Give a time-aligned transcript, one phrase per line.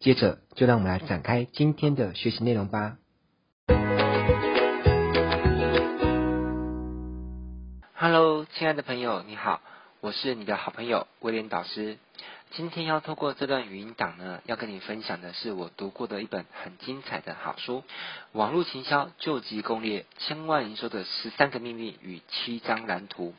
[0.00, 2.96] 接着，就让我们来展开今天的学习内容吧。
[7.94, 9.60] Hello，亲爱的朋友，你好，
[10.00, 11.98] 我是你的好朋友威廉导师。
[12.52, 17.80] 今天要透过这段语音档呢，要跟你分享的是我读过的一本很精彩的好书
[18.32, 23.32] 《网络行销救急攻略：千万营收的十三个秘密与七张蓝图》。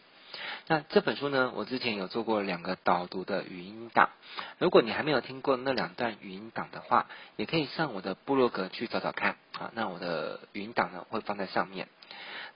[0.67, 4.09] 那这本书呢，我之前有做过两个导读的语音档，
[4.57, 9.71] 如果你还没有听过那两段语音档的话，也可以上我的部落格去找找看啊。
[9.73, 11.88] 那我的语音档呢，会放在上面。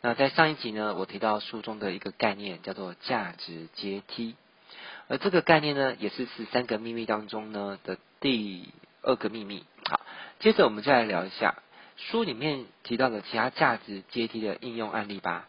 [0.01, 4.35] 那在上一集呢，我提到书中的一个概念叫做价值阶梯，
[5.07, 9.65] 而这个概念呢，也是十三个秘密当中呢的第二个秘密。
[9.89, 9.99] 好，
[10.39, 11.55] 接着我们再来聊一下
[11.97, 15.47] 书里面提到的其他价值阶梯的应用案例吧。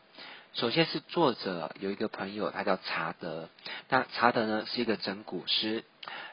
[0.57, 3.51] 首先是作者有一个朋友，他叫查德。
[3.91, 5.85] 那查德呢是一个整蛊师，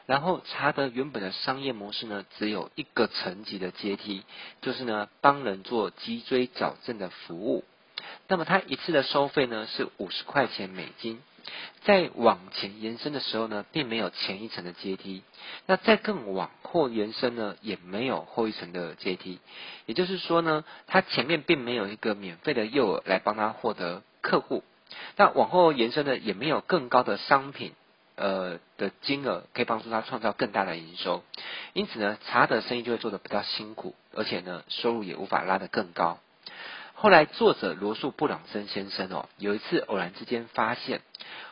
[0.06, 4.22] 然后查德原本的商业模式呢只有一个层级的阶梯，
[4.62, 7.64] 就是呢帮人做脊椎矫正的服务。
[8.26, 11.20] 那么他一次的收费呢是五十块钱美金。
[11.82, 15.22] 再往前延伸的时候呢，并没有前一层的阶梯。
[15.66, 19.38] 那再更往后延伸呢，也没有后一层的阶梯。
[19.84, 24.64] 也就是说呢，他前面并没有一个免费的诱饵来帮他获得客户，
[25.16, 27.74] 那往后延伸的也没有更高的商品，
[28.16, 31.22] 呃的金额可以帮助他创造更大的营收，
[31.74, 36.18] 因此呢，查德生意就会做得比较辛苦，而且呢，收入也无法拉得更高。
[36.94, 41.02] 后来作者罗素布朗森先生哦，有一次偶然之间发现，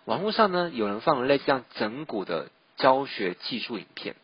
[0.06, 4.16] 网络上呢有人放了类似这样整蛊的教学技术影片，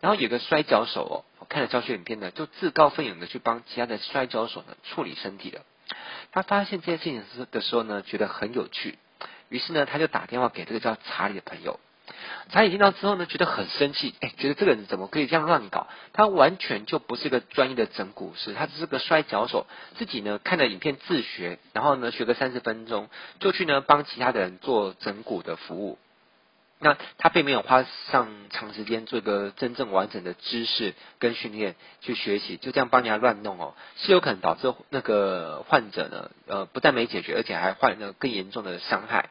[0.00, 5.60] 然后有个摔跤手哦，看了教学影片呢，就自告奋勇的去帮其他的摔跤手呢处理身体了。
[6.34, 7.22] 他发现这件事情
[7.52, 8.98] 的时候呢，觉得很有趣，
[9.50, 11.78] 于是呢，他就打电话给这个叫查理的朋友。
[12.50, 15.86] 查理听到之后呢，觉得很生气，哎，觉得这个人怎么可以这样乱搞？
[16.12, 23.08] 他完全就不是个专业的整蛊师，他只是个摔跤手，自己呢看了影片自学，然后呢学个三十分钟，
[23.38, 25.98] 就去呢帮其他的人做整蛊的服务。
[26.80, 39.30] 那他并没有花上长时间做一个真正完整的知识跟训练去学习，就这样帮人家乱弄哦，是有可能导致那个患者呢，呃，不但没解决，而且还患了更严重的伤害。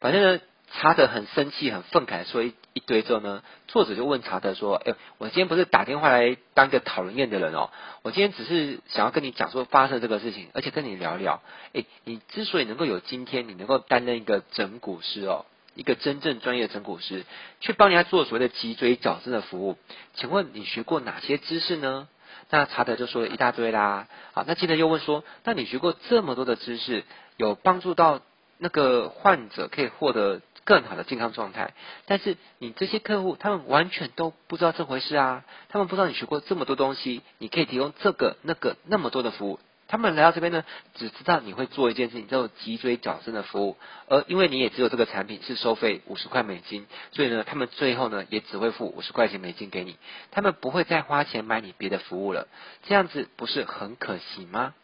[0.00, 0.40] 反正呢，
[0.72, 7.70] 查德很生气、很愤慨，说一一堆之后呢，作者就问查德说：“哎，我今天不是打电话来当一个讨人厌的人哦，
[8.02, 11.42] 我今天只是想要跟你讲说发生这个事情，而且跟你聊聊。
[11.72, 15.44] 哎，你之所以能够有今天，你能够担任一个整骨师哦。”
[15.74, 17.24] 一个真正专业的整骨师，
[17.60, 19.76] 去帮人家做所谓的脊椎矫正的服务，
[20.14, 22.08] 请问你学过哪些知识呢？
[22.50, 24.08] 那查德就说了一大堆啦。
[24.32, 27.04] 好，那接着又问说，那你学过这么多的知识，
[27.36, 28.20] 有帮助到
[28.58, 31.74] 那个患者可以获得更好的健康状态，
[32.06, 39.60] 但是你这些客户他们完全都不知道这回事啊，他们不知道你学过这么多东西，你可以提供这个那个那么多的服务。
[39.90, 40.64] 他们来到这边呢，
[40.94, 43.76] 只知道你会做一件事情，叫做脊椎矫正的服务，
[44.08, 49.96] 而因为你也只有这个产品是收费五十块美金，所以呢，他们最后呢也只会付五十块钱美金给你，
[50.30, 52.46] 他们不会再花钱买你别的服务了，
[52.84, 54.74] 这样子不是很可惜吗？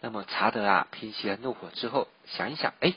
[0.00, 2.94] 那么查德啊，平息了怒火之后，想一想，哎，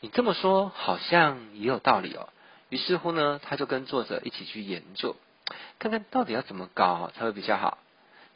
[0.00, 2.28] 你这么说好像也有道理哦。
[2.68, 5.16] 于是乎呢，他就跟作者一起去研究，
[5.78, 7.78] 看看到底要怎么搞才会比较好。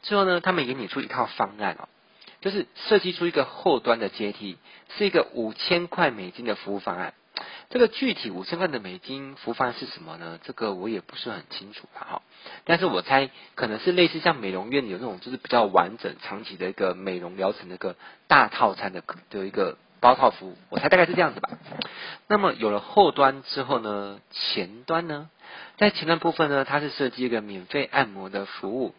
[0.01, 1.87] 最后呢，他们也拟出一套方案哦。
[2.41, 4.57] 就是设计出一个后端的阶梯，
[4.97, 7.13] 是一个五千块美金的服务方案。
[7.69, 10.39] 这个具体五千块的美金服务方案是什么呢？
[10.43, 12.21] 这个我也不是很清楚哈。
[12.63, 17.95] 但是我猜可能是类似像美容院有那种就是比较完整长期的一个美容疗程的一个
[18.27, 20.57] 大套餐的的一个包套服务。
[20.69, 21.49] 我猜大概是这样子吧。
[22.27, 25.29] 那么有了后端之后呢，前端呢，
[25.77, 28.95] 在前端部分呢，它是设计一个免费按摩的服务。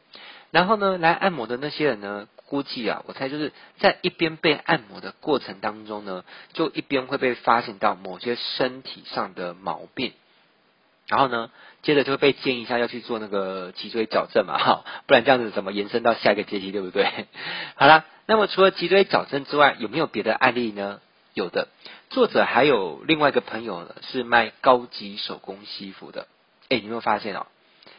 [0.51, 6.25] 然后呢，来按摩的那些人呢，估计啊，我猜就是在一边被按摩的过程当中呢，
[6.55, 10.15] 就一边会被发现到某些身体上的毛病，
[11.07, 11.51] 然后呢，
[11.83, 17.27] 接着就会被建议一下要去做那个脊椎矫正嘛，哈，不然这样子怎么延伸到下一个阶梯，对不对？
[17.77, 21.01] 好了，那么除了脊椎矫正之外，有没有别的案例呢？
[21.35, 21.69] 有的，
[22.11, 26.27] 作者还有另外一个朋友呢，是卖高级手工西服的，
[26.69, 27.47] 哎，你有没有发现哦？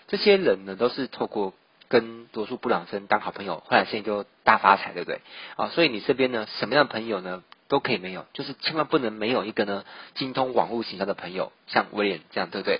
[0.07, 1.53] 这些人呢，都是透过
[1.89, 5.21] 跟罗素布朗森当好朋友，后来现在就大发财，对不对？
[5.57, 9.83] 啊，所以你这边呢，什么样的朋友呢，都可以没有，就是千万不能没有一个呢，
[10.13, 12.79] 精通网络行销的朋友，像威廉这样，对不对？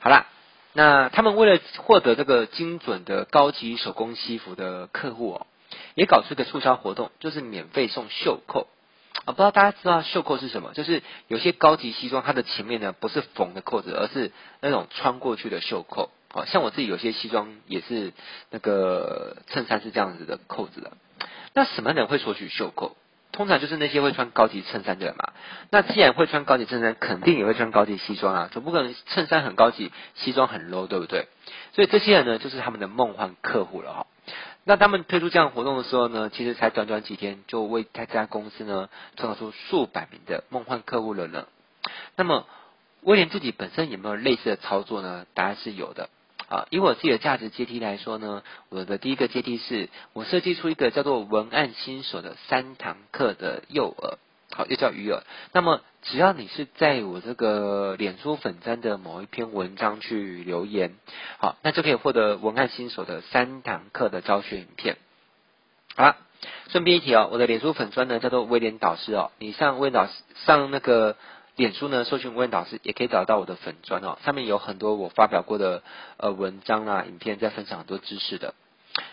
[0.00, 0.26] 好啦，
[0.74, 5.46] 那他们为了获得这个精准的高级手工西服的客户哦，
[5.94, 8.68] 也搞出一个促销活动，就是免费送袖扣。
[9.24, 10.72] 啊，不知道大家知道袖扣是什么？
[10.74, 16.10] 就是有些高级西装，它的前面呢不是缝的扣子，而是那种穿过去的袖扣。
[16.32, 18.12] 好像我自己有些西装也是
[18.50, 20.92] 那个衬衫是这样子的扣子的。
[21.54, 22.96] 那什么人会索取袖扣？
[23.30, 25.32] 通常就是那些会穿高级衬衫的人嘛。
[25.70, 31.28] 那既然会穿高级衬衫，肯定也会穿高级西装啊，总不可能衬衫很高级，西装很 low，对不对？
[31.72, 34.06] 所以这些人呢，就是他们的梦幻客户了哈。
[34.64, 41.46] 那他们推出这样活动的时候呢，其实才短短几天，就为他这家公司呢创造出数百名的梦幻客户了呢。
[42.16, 42.46] 那么
[43.00, 45.24] 威廉自己本身有没有类似的操作呢？
[45.32, 46.10] 答案是有的。
[46.52, 54.18] 啊，以我自己的价值阶梯来说呢，我的第一个阶梯是我设计出一个叫做文案新手的三堂课的诱饵，
[54.54, 55.22] 好，又叫余额。
[55.54, 60.92] 那么只要你是在我这个脸书粉专的某一篇文章去留言，
[61.38, 64.98] 好，那就可以获得文案新手的三堂课的教学影片。
[65.96, 66.16] 好了，
[66.68, 70.12] 顺便一提哦，我的脸书粉专呢叫做威廉导师哦，你上威廉导师
[70.44, 71.16] 上那个
[71.56, 75.82] 脸书呢，搜寻威廉导师也可以找到我的粉专哦，上面有很多我发表过的
[76.16, 78.54] 呃文章啊、影片，在分享很多知识的。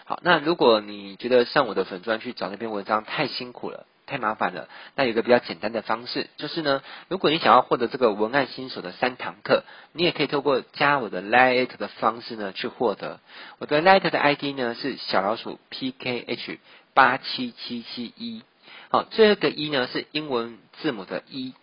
[0.05, 3.85] 好，那如果你觉得上我的粉专去找那篇文章太辛苦了。
[4.05, 9.63] 太麻烦了，那有个比较简单的方式，就是呢，如果你想要获得这个文案新手的三堂课，
[9.93, 13.19] 你也可以透过加我的 Line 的方式呢去获得。
[13.59, 16.57] 我的 Line 的 ID 呢是小老鼠 PKH
[16.95, 18.41] 八七七七一，
[18.89, 21.53] 好，最后一个一呢是英文字母的一，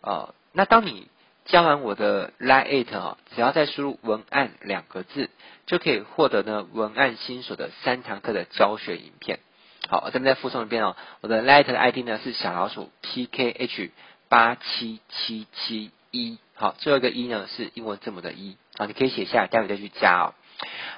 [0.00, 1.08] 哦，那当你
[1.44, 5.30] 加完我的 Line 哈，只要再输入文案两个字，
[5.66, 9.40] 就可以获得呢文案新手的三堂课的教学影片。
[9.88, 10.96] 好，我这边再附送一遍哦。
[11.20, 13.90] 我的 Light 的 ID 呢是小老鼠 PKH
[14.28, 16.38] 八七七七一。
[16.54, 18.56] 好，最后一个一呢是英文字母的一。
[18.76, 20.34] 好，你可以写下，待会再去加哦。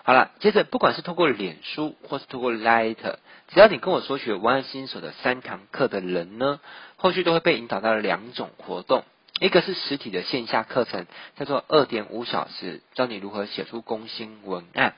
[0.05, 2.97] 好了，接着不管是透过脸书或是透过 Light，
[3.49, 6.61] 只要你跟我索取文案新手的三堂课的人呢，
[6.97, 9.05] 后续都会被引导到两种活动。
[9.39, 14.95] 一个是实体的线下课程，叫做二点五小时，教你如何写出攻心文案。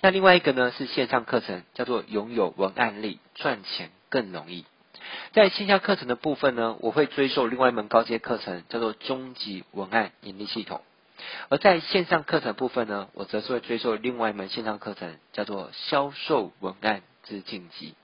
[0.00, 4.64] 那另外一个呢是线上课程，叫做拥有文案力，赚钱更容易。
[5.32, 10.80] 在线下课程的部分呢，我会追授另外一门高阶课程，叫做终极文案盈利系统。
[11.48, 17.94] 而在线上课程部分呢，我则是会追授另外一门线上课程，叫做销售文案之晋级。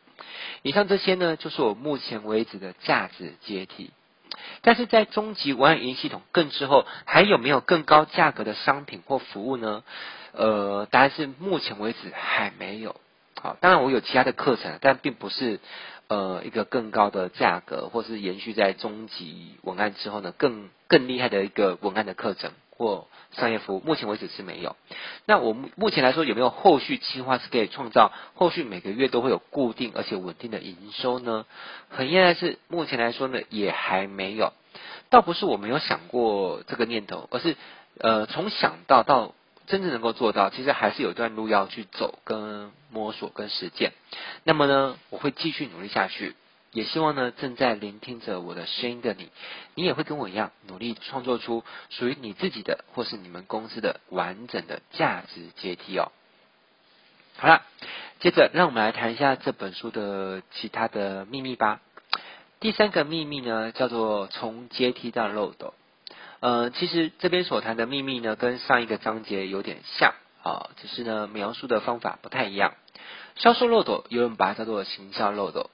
[0.62, 3.90] 以上这些呢，就是我目前为止的价值阶梯。
[4.62, 9.84] 但是在终极文案营系统更之后，还有没有更高价格的商品或服务呢？
[10.32, 12.96] 呃，答案是目前为止还没有。
[13.40, 15.60] 好，当然我有其他的课程，但并不是
[16.08, 22.52] 呃一个更高的价格，或是延续在终极文案之后呢，更更厉害的一个文案的课程
[22.82, 24.75] 或商业服务，目前为止是没有。
[25.25, 31.46] 那我目前来说有没有后续计划是可以创造后续每个月都会有固定而且稳定的营收呢？
[31.88, 34.52] 很遗憾是，目前来说呢也还没有。
[35.08, 37.56] 倒不是我没有想过这个念头，而是
[37.99, 39.34] 呃从想到到。
[39.64, 43.93] 真正能够做到，其实还是有段路要去走，跟摸索，跟实践。
[44.43, 46.34] 那么呢，我会继续努力下去，
[46.72, 49.29] 也希望呢，正在聆听着我的声音的你，
[49.74, 56.10] 你也会跟我一样，努力创作出属于你自己的，或是你们公司的完整的价值阶梯哦。
[57.36, 57.62] 好了，
[58.20, 61.81] 接着让我们来谈一下这本书的其他的秘密吧。
[62.58, 65.74] 第三个秘密呢，叫做从阶梯到漏斗。
[66.41, 72.74] 呃，其实这边所谈的秘密呢，跟上一个章节有点像啊，只是呢描述的方法不太一样。
[73.36, 75.69] 销售漏斗，有人把它叫做行销漏斗。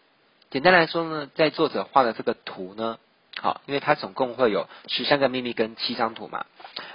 [0.50, 2.98] 简单来说呢，在作者画的这个图呢，
[3.38, 6.46] 好，因为它总共会有十三个秘密跟七张图嘛。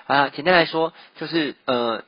[0.07, 2.03] 啊，简单来说就是呃，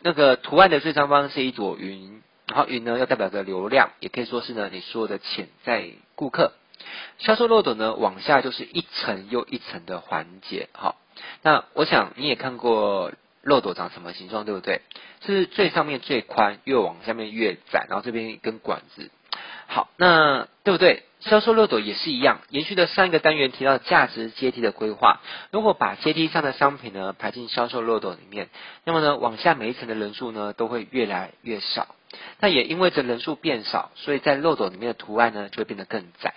[0.00, 6.52] 那个图案的最上方是一朵云，然后云呢要代表着流量，也可以说是呢你说的潜在顾客。
[7.18, 10.68] 销售漏斗呢，往下就是一层又一层的环节。
[10.72, 10.96] 好，
[11.42, 14.80] 那我想你也看过漏斗长什么形状，对不对？
[15.24, 19.10] 是最上面最宽，越往下面越窄，然后这边一根管子。
[19.72, 21.04] 好，那对不对？
[21.20, 25.20] 销售漏斗也是一样，延续的上一个单元提到价值阶梯的规划。
[25.52, 28.48] 如果把阶梯上的商品呢排进销售漏斗里面，
[28.84, 31.94] 那么呢，往下每一层的人数呢都会越来越少。
[32.40, 36.34] 那也因为这人数变少，所以在漏斗里面的图案呢就会变得更窄。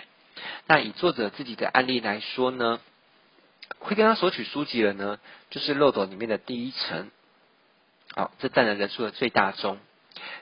[0.67, 2.79] 那以作者自己的案例来说呢，
[3.79, 5.17] 会跟他索取书籍的呢，
[5.49, 7.09] 就是漏斗里面的第一层，
[8.13, 9.79] 好，这占了人数的最大宗。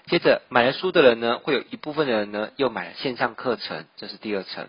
[0.07, 4.67] 接着买了书的人呢，会有一部分的人呢又买了线上课程，这是第二层。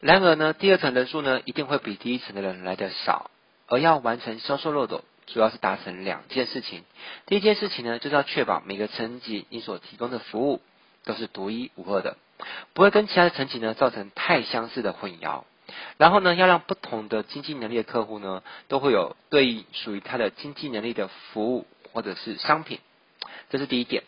[0.00, 3.30] 然而呢，第二层人数呢一定会比第一层的人来的少，
[3.68, 6.84] 而要完成销售漏斗，主要是达成两件事情。
[7.26, 10.60] 第一件事情呢，就是要确保每个层级你所提供的服务
[11.04, 12.16] 都是独一无二的，
[12.74, 15.44] 不会跟其他的层级呢造成太相似的混淆。
[15.96, 22.78] 然后呢，要让不同的经济能力的客户呢，都会有对应属于他的经济能力的服务或者是商品，
[23.50, 24.04] 这是第一点。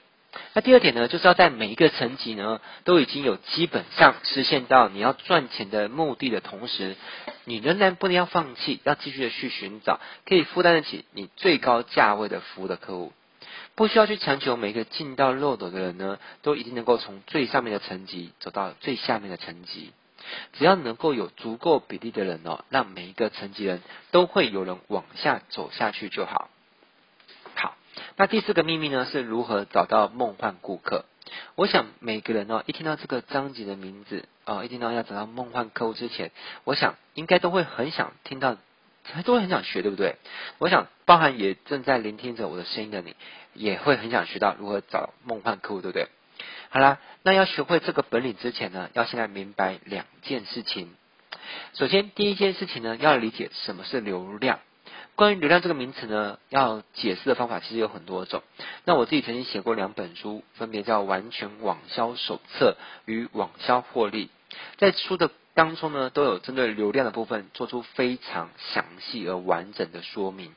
[0.55, 6.97] 那第二点呢，就是要在每一个层级呢，都已经有基本上实现到你要赚钱的目的的同时，
[7.45, 13.13] 你仍然不能要放弃，要继续的去寻找可以负担得起你最高价位的服务的客户，
[13.75, 19.93] 不需要去强求每一个进到漏斗的人呢，都一定能够从最上面的层级走到最下面的层级。
[20.55, 26.51] 只要能够有足够比例的人哦，让每一个层级人都会有人往下走下去就好。
[28.17, 31.05] 那第四个秘密呢，是如何找到梦幻顾客？
[31.57, 36.31] 我想每个人哦，一听到这个章节的名字哦，一听到要找到梦幻客户之前，
[36.65, 38.57] 我想应该都会很想听到，
[39.25, 40.17] 都会很想学，对不对？
[40.59, 43.17] 我想包含也正在聆听着我的声音的你，
[43.55, 46.09] 也会很想学到如何找梦幻客户，对不对？
[46.69, 50.95] 好啦，那要学会这个本领之前呢，要先来明白两件事情。
[51.75, 54.61] 首先，第一件事情呢，要理解什么是流量。
[55.17, 58.43] 关于流量这个名词呢，要解释的方法其实有很多种。
[58.85, 64.27] 那我自己曾经写过两本书，分别叫《完全网销手册》与《网销获利》。
[64.77, 70.55] 在书的当中呢，都有针对流量的部分做出非常详细而完整的说明。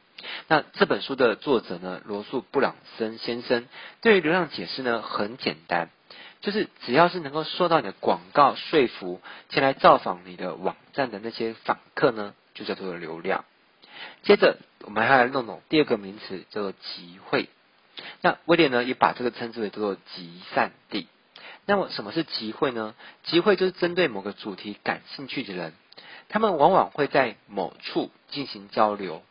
[0.49, 3.65] 那这本书的作者呢，罗素·布朗森先生，
[4.01, 5.89] 对于流量解释呢，很简单。
[6.41, 13.45] 就是只要是能够受到你的广告说服，前来造访你的网站的那些访客呢，就叫做流量。
[14.23, 17.49] 接着我们还要弄懂第二个名词，叫做集会。
[18.21, 21.07] 那威廉呢也把这个称之为叫做集散地。
[21.65, 22.95] 那么什么是集会呢？
[23.23, 25.73] 集会就是针对某个主题感兴趣的人，
[26.27, 29.21] 他们往往会在某处进行交流。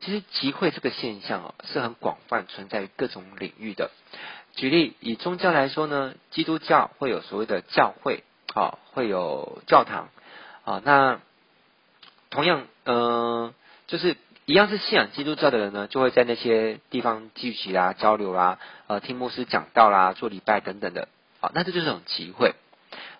[0.00, 3.90] 其实集会这个现象哦，是很广泛存在于各种领域的。
[4.56, 10.08] 举例以宗教来说呢，基督教会有所谓的教会，啊，会有教堂，
[10.64, 11.20] 啊，那
[12.28, 13.54] 同样，嗯、
[13.86, 21.08] 就是一样是信仰基督教的人呢，就会在那些地方聚集啦、交流啦、呃，听牧师讲道啦、做礼拜等等的，
[21.40, 22.54] 啊，那这就是一种集会。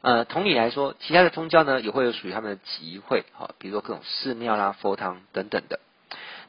[0.00, 5.78] 呃，同理来说，其他的宗教呢，也会有属于他们的集会，啊，比如说各种寺庙啦、佛堂等等的。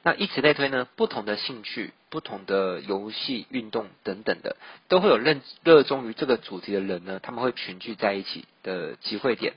[0.01, 4.57] 那以此类推呢，不同的兴趣、不同的游戏、运动等等的，
[4.89, 9.53] 都会有热热衷于这个主题的人呢，他们会群聚在一起的集会点。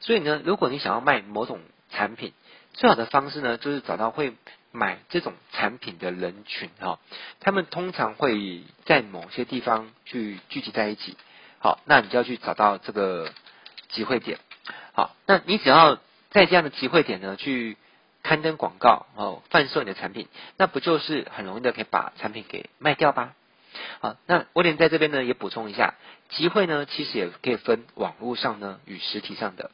[0.00, 1.60] 所以呢，如果你想要卖某种
[1.90, 2.32] 产品，
[2.76, 4.34] 最好的方式呢，就是找到会
[4.70, 6.98] 买这种产品的人群哈，
[7.40, 11.16] 他们通常会在某些地方去聚集在一起。
[11.58, 13.30] 好，那你就要去找到这个
[13.88, 14.38] 集会点。
[14.92, 15.96] 好，那你只要
[16.30, 17.76] 在这样的集会点呢，去。
[18.22, 23.36] 刊登广告哦，贩售你的产品，那不就是很容易的可以把产品给卖掉吧？
[24.00, 25.94] 好，那威廉在这边呢也补充一下，
[26.30, 29.70] 集会呢其实也可以分网络上呢与实体上的。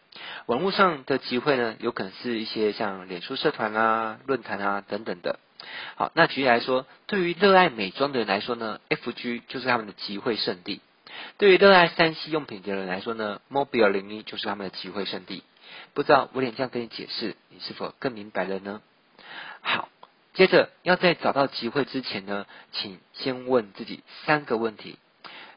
[0.46, 5.38] 网络上的集会呢，有可能是一些像脸书社团啊、论坛啊等等的。
[5.96, 10.80] 好，那举例来说，对于热爱美妆的人来说呢，FG 就是他们的集会圣地；
[11.38, 15.42] 对于热爱三 C 用品的人来说呢，Mobile 01就是他们的集会圣地。
[15.94, 18.82] 不知道威廉这样跟你解释，你是否更明白了呢？
[19.60, 19.88] 好，
[20.34, 24.98] 接着要在找到集会之前呢，请先问自己三个问题。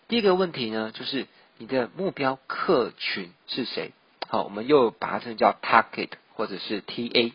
[0.07, 1.27] 第一个问题呢，就是
[1.57, 3.93] 你的目标客群是谁？
[4.27, 7.31] 好，我们又把它称叫 target 或者是 TA。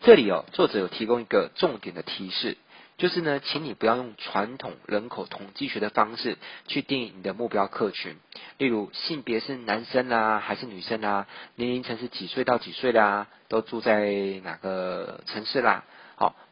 [0.00, 2.56] 这里哦，作者有提供一个重点的提示。
[2.96, 8.16] 就是呢，请你不要用传统人口统计学的方式去定义你的目标客群，
[8.58, 14.10] 例如性别是男生啊还是女生啊，年龄层是几岁到几岁啦，都住在
[14.44, 15.84] 哪个城市啦？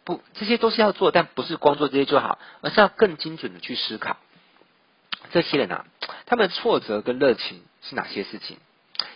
[0.08, 4.16] 不，这些都是要做，但不是光做这些就好，而是要更精准的去思考。
[5.32, 5.84] 这些人啊，
[6.24, 8.56] 他们的挫折跟热情是哪些事情？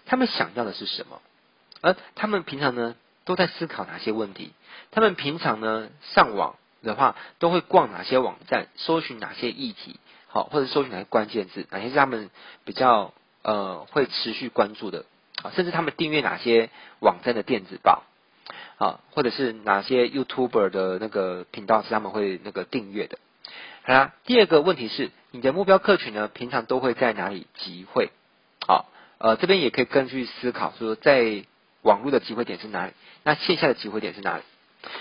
[0.05, 1.23] 他们想要的是什么？
[1.81, 2.95] 而他们平常呢，
[3.25, 4.53] 都在思考哪些问题？
[4.91, 6.57] 他们平常呢，上网。
[6.85, 12.29] 的话，都会逛哪些网站，搜寻哪些议题，好，或者搜寻哪些关键字，哪些是他们
[12.65, 15.05] 比较呃会持续关注的，
[15.45, 18.03] 啊，甚至他们订阅哪些网站的电子报，
[18.83, 23.17] 啊，或者是哪些 YouTuber 的那个频道是他们会那个订阅的。
[23.85, 28.11] 好啦，第二个问题是，你的目标客群呢，平常都会在哪里集会？
[28.67, 31.45] 好，呃，这边也可以根据思考说，在
[31.83, 32.93] 网络的集会点是哪里？
[33.23, 34.43] 那线下的集会点是哪里？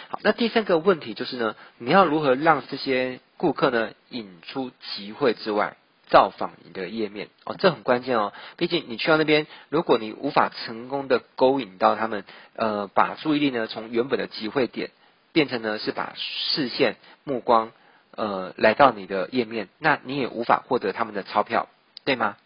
[0.09, 5.75] 好，那第三个问题就是呢，你要如何让这些顾客呢引出集会之外，
[6.11, 8.33] 造访你的页面哦，这很关键哦。
[8.57, 12.23] 毕竟你去到那边，如果你无法成功的勾引到他们，
[12.55, 14.91] 呃，把注意力呢从原本的集会点
[15.31, 17.71] 变成呢是把视线目光
[18.15, 21.67] 呃来到你的页面，那你也无法获得他们的钞票，
[22.05, 22.37] 对吗？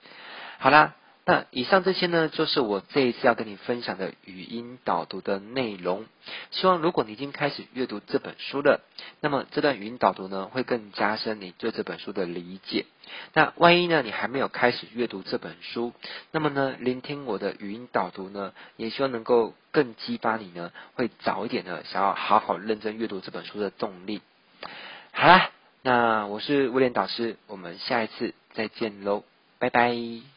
[0.60, 0.94] 好啦。
[1.28, 6.06] 那以上这些呢，就是我这一次要跟你分享的语音导读的内容。
[6.52, 8.82] 希望如果你已经开始阅读这本书了，
[9.22, 12.86] 那么这段语音导读呢，会更加深你对这本书的理解。
[13.34, 15.94] 那万一呢，你还没有开始阅读这本书，
[16.30, 24.22] 那么呢，聆听我的语音导读呢，也希望能够更激发你呢，会早一点呢，想要好好认真阅读这本书的动力。
[25.12, 25.50] 好啦，
[25.82, 29.24] 那我是威廉导师，我们下一次再见喽，
[29.58, 30.36] 拜拜。